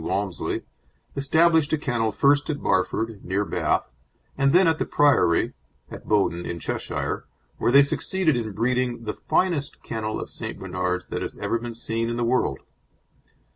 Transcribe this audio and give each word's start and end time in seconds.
Walmsley, 0.03 0.63
established 1.15 1.71
a 1.73 1.77
kennel 1.77 2.11
first 2.11 2.49
at 2.49 2.63
Barford, 2.63 3.23
near 3.23 3.45
Bath, 3.45 3.87
and 4.35 4.51
then 4.51 4.67
at 4.67 4.79
The 4.79 4.85
Priory, 4.87 5.53
at 5.91 6.07
Bowden, 6.07 6.43
in 6.43 6.57
Cheshire, 6.57 7.25
where 7.59 7.71
they 7.71 7.83
succeeded 7.83 8.35
in 8.35 8.51
breeding 8.53 9.03
the 9.03 9.13
finest 9.13 9.83
kennel 9.83 10.19
of 10.19 10.31
St. 10.31 10.57
Bernards 10.57 11.09
that 11.09 11.21
has 11.21 11.37
ever 11.37 11.59
been 11.59 11.75
seen 11.75 12.09
in 12.09 12.17
the 12.17 12.23
world. 12.23 12.61